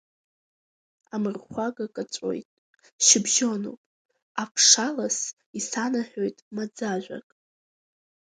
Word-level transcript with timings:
Амырхәага 1.15 1.85
каҵәоит, 1.93 2.47
шьыбжьонуп, 3.05 3.79
аԥшалас 4.41 5.17
исанаҳәоит 5.57 6.37
маӡажәак. 6.55 7.27